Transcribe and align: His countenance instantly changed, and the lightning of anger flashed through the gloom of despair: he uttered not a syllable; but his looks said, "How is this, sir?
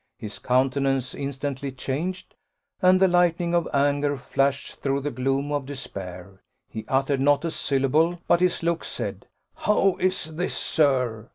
His 0.17 0.39
countenance 0.39 1.13
instantly 1.13 1.71
changed, 1.71 2.33
and 2.81 2.99
the 2.99 3.07
lightning 3.07 3.53
of 3.53 3.67
anger 3.71 4.17
flashed 4.17 4.81
through 4.81 5.01
the 5.01 5.11
gloom 5.11 5.51
of 5.51 5.67
despair: 5.67 6.41
he 6.67 6.85
uttered 6.87 7.21
not 7.21 7.45
a 7.45 7.51
syllable; 7.51 8.19
but 8.27 8.39
his 8.41 8.63
looks 8.63 8.87
said, 8.87 9.27
"How 9.53 9.97
is 9.99 10.33
this, 10.37 10.55
sir? 10.57 11.29